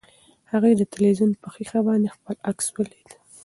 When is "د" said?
0.77-0.81